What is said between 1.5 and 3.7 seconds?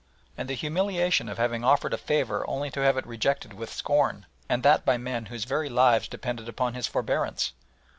offered a favour only to have it rejected